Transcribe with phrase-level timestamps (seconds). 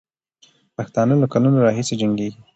[0.77, 2.39] پښتانه له کلونو راهیسې جنګېږي.